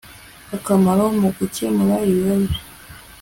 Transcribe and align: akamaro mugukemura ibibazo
akamaro 0.55 1.03
mugukemura 1.19 1.95
ibibazo 2.11 2.55